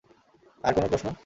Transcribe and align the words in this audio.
আর 0.63 0.71
কোনো 0.73 0.87
প্রশ্ন? 0.87 1.07